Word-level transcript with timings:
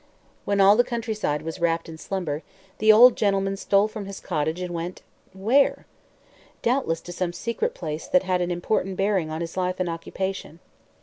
When 0.45 0.59
all 0.59 0.75
the 0.75 0.83
countryside 0.83 1.43
was 1.43 1.59
wrapped 1.61 1.87
in 1.87 1.99
slumber 1.99 2.41
the 2.79 2.91
old 2.91 3.15
gentleman 3.15 3.55
stole 3.55 3.87
from 3.87 4.07
his 4.07 4.19
cottage 4.19 4.59
and 4.59 4.73
went 4.73 5.03
where? 5.31 5.85
Doubtless 6.63 7.01
to 7.01 7.13
some 7.13 7.33
secret 7.33 7.75
place 7.75 8.07
that 8.07 8.23
had 8.23 8.41
an 8.41 8.49
important 8.49 8.97
bearing 8.97 9.29
on 9.29 9.41
his 9.41 9.55
life 9.55 9.79
and 9.79 9.87
occupation. 9.87 10.57